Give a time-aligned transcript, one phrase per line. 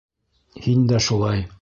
[0.65, 1.49] Һин дә шулай!..